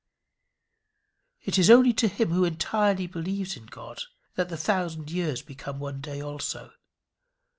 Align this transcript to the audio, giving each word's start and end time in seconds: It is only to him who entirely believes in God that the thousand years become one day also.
It 1.43 1.59
is 1.59 1.69
only 1.69 1.93
to 1.93 2.07
him 2.07 2.29
who 2.31 2.43
entirely 2.43 3.05
believes 3.05 3.55
in 3.55 3.67
God 3.67 4.01
that 4.33 4.49
the 4.49 4.57
thousand 4.57 5.11
years 5.11 5.43
become 5.43 5.77
one 5.79 6.01
day 6.01 6.19
also. 6.21 6.71